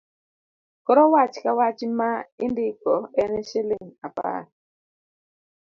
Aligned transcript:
Koro 0.85 1.03
wach 1.13 1.35
Ka 1.43 1.51
wach 1.59 1.79
ma 1.99 2.09
indiko 2.45 2.93
en 3.21 3.31
shilling 3.47 3.89
apar. 4.07 4.41